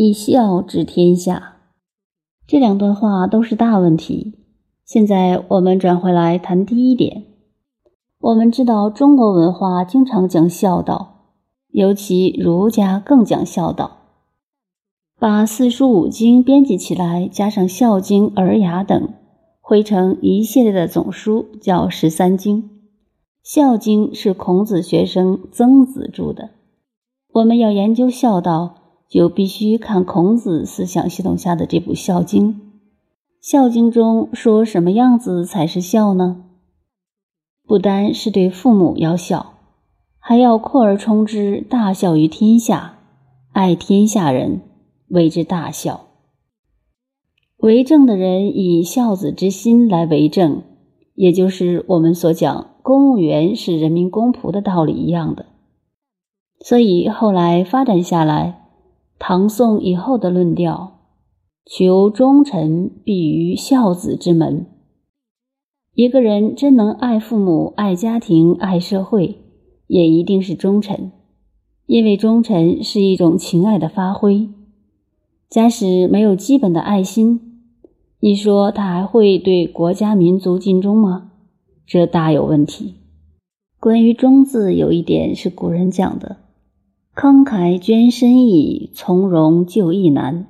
[0.00, 1.56] 以孝治天下。
[2.46, 4.38] 这两段话都是大问题。
[4.84, 7.24] 现在我们转回来谈第一点。
[8.20, 11.24] 我们知道中国文化经常讲孝道，
[11.72, 13.96] 尤其儒家更讲孝道，
[15.18, 19.08] 把四书五经编辑起来，加上《孝经》《尔雅》等，
[19.60, 22.62] 汇成一系列的总书，叫十三经。
[23.42, 26.50] 《孝经》是孔子学生曾子著的。
[27.32, 28.76] 我们要研究孝道。
[29.08, 32.52] 就必须看孔子思想系统下的这部《孝经》。
[33.40, 36.44] 《孝经》中说什么样子才是孝呢？
[37.66, 39.54] 不单是对父母要孝，
[40.18, 42.98] 还要扩而充之，大孝于天下，
[43.52, 44.60] 爱天下人，
[45.08, 46.06] 谓之大孝。
[47.56, 50.62] 为政的人以孝子之心来为政，
[51.14, 55.46] 也就是我们所讲公务员是人民公仆的道理一样的。
[56.60, 58.57] 所以后来发展下来。
[59.18, 61.00] 唐宋以后的论调，
[61.66, 64.66] 求忠臣必于孝子之门。
[65.94, 69.36] 一个人真能爱父母、爱家庭、爱社会，
[69.88, 71.10] 也一定是忠臣，
[71.86, 74.48] 因为忠臣是一种情爱的发挥。
[75.50, 77.62] 假使没有基本的爱心，
[78.20, 81.32] 你说他还会对国家民族尽忠吗？
[81.84, 82.94] 这大有问题。
[83.80, 86.36] 关于“忠”字，有一点是古人讲的。
[87.20, 90.46] 慷慨捐身易，从容就义难。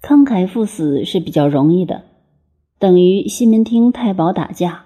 [0.00, 2.04] 慷慨赴死是比较容易的，
[2.78, 4.84] 等于西门町太保打架，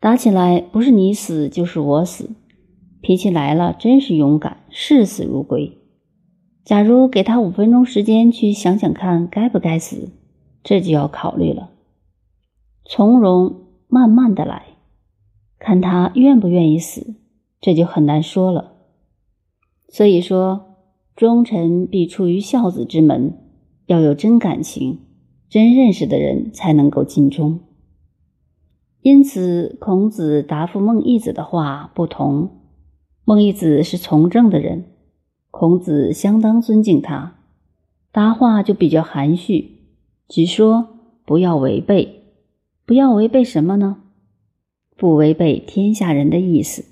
[0.00, 2.28] 打起来不是你死就是我死，
[3.00, 5.78] 脾气来了真是勇敢，视死如归。
[6.62, 10.10] 假如给他五分钟时间去想想看该不该死，
[10.62, 11.70] 这就要考虑了。
[12.84, 14.76] 从容慢慢的来，
[15.58, 17.14] 看他愿不愿意死，
[17.62, 18.72] 这就很难说了。
[19.92, 20.78] 所以说，
[21.14, 23.34] 忠臣必出于孝子之门，
[23.84, 25.00] 要有真感情、
[25.50, 27.60] 真认识的人才能够尽忠。
[29.02, 32.62] 因此，孔子答复孟义子的话不同。
[33.26, 34.86] 孟义子是从政的人，
[35.50, 37.36] 孔子相当尊敬他，
[38.10, 39.82] 答话就比较含蓄，
[40.26, 40.88] 只说
[41.26, 42.22] 不要违背，
[42.86, 43.98] 不要违背什么呢？
[44.96, 46.82] 不违背天下人的意思，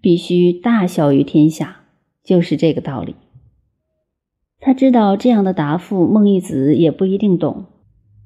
[0.00, 1.82] 必须大孝于天下。
[2.24, 3.14] 就是这个道理。
[4.58, 7.66] 他知道这样的答复，孟义子也不一定懂。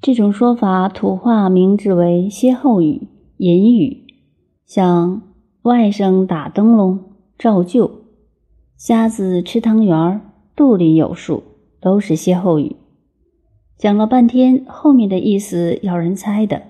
[0.00, 4.06] 这种说法，土话名之为歇后语、隐语，
[4.64, 5.22] 像
[5.62, 8.04] 外甥打灯笼、照旧、
[8.76, 10.20] 瞎子吃汤圆、
[10.54, 11.42] 肚里有数，
[11.80, 12.76] 都是歇后语。
[13.76, 16.62] 讲了半天，后面的意思要人猜的。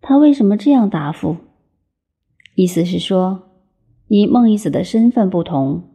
[0.00, 1.36] 他为什么这样答复？
[2.56, 3.42] 意思是说，
[4.08, 5.93] 你孟义子的身份不同。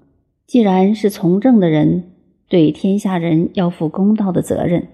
[0.49, 2.05] 既然是从政的人，
[2.47, 4.87] 对天下人要负公道的责任，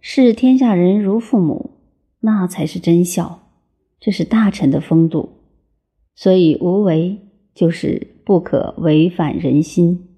[0.00, 1.70] 视天下人如父母，
[2.18, 3.42] 那才是真孝，
[4.00, 5.28] 这是大臣的风度。
[6.16, 7.16] 所以无为
[7.54, 10.08] 就是不可违反人心。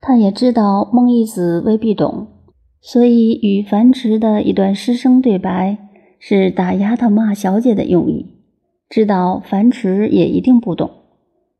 [0.00, 2.28] 他也知道孟义子未必懂，
[2.80, 5.76] 所以与樊迟的一段师生对白
[6.20, 8.26] 是打丫头骂小姐的用意。
[8.88, 10.88] 知道樊迟也一定不懂，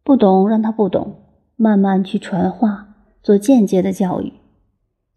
[0.04, 1.16] 不懂让他不懂。
[1.56, 2.88] 慢慢去传话，
[3.22, 4.32] 做间接的教育。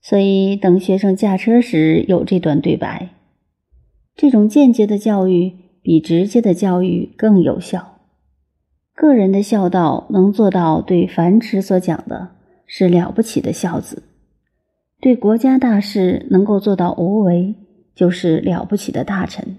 [0.02, 3.10] 所以，等学生驾车时有这段对白。
[4.16, 8.00] 这种间接的教育比直接的教育更有效。
[8.96, 12.30] 个人的孝道能做到对樊迟所讲的
[12.66, 14.04] 是了不起的孝子；
[15.02, 17.56] 对国家大事能够做到无为，
[17.96, 19.58] 就是了不起的大臣。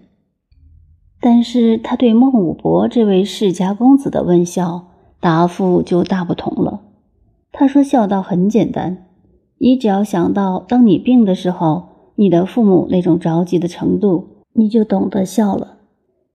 [1.20, 4.84] 但是，他对孟武伯这位世家公子的问孝。
[5.20, 6.67] 答复就大不同了。
[7.58, 9.08] 他说：“孝道很简单，
[9.58, 15.78] 你只要想到当你病的时候，你的父母那种着急的程度，你就懂得孝了。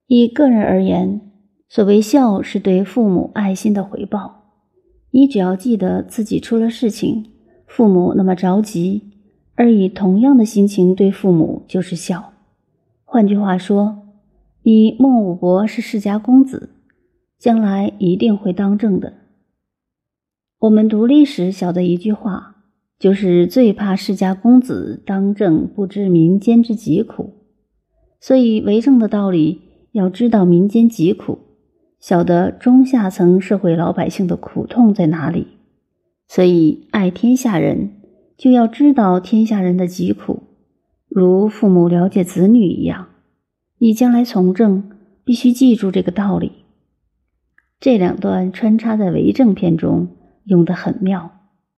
[0.06, 1.22] 以个人而言，
[1.66, 4.42] 所谓孝是对父母爱心的回报。
[5.12, 7.24] 你只要记得自己出了事情，
[7.66, 9.04] 父母那么着急，
[9.54, 12.34] 而以同样的心情对父母，就是孝。
[13.06, 14.02] 换句话说，
[14.62, 16.68] 你孟武伯是世家公子。”
[17.40, 19.14] 将来一定会当政的。
[20.64, 22.56] 我们读历史晓得一句话，
[22.98, 27.34] 就是最怕世家公子当政不知民间之疾苦。
[28.18, 29.60] 所以为政的道理
[29.92, 31.38] 要知道民间疾苦，
[32.00, 35.48] 晓得中下层社会老百姓的苦痛在哪里。
[36.28, 37.90] 所以爱天下人，
[38.38, 40.44] 就要知道天下人的疾苦，
[41.10, 43.08] 如父母了解子女一样。
[43.76, 44.90] 你将来从政，
[45.26, 46.52] 必须记住这个道理。
[47.78, 50.08] 这两段穿插在为政篇中，
[50.44, 51.33] 用得很妙。